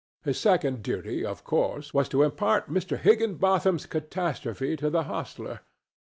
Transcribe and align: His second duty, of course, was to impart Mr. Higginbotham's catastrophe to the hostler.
His 0.23 0.39
second 0.39 0.81
duty, 0.81 1.23
of 1.23 1.43
course, 1.43 1.93
was 1.93 2.09
to 2.09 2.23
impart 2.23 2.71
Mr. 2.71 2.97
Higginbotham's 2.97 3.85
catastrophe 3.85 4.75
to 4.77 4.89
the 4.89 5.03
hostler. 5.03 5.59